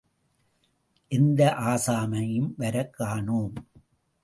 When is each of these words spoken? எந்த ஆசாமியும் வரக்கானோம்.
எந்த 1.07 1.53
ஆசாமியும் 1.59 2.51
வரக்கானோம். 2.59 3.53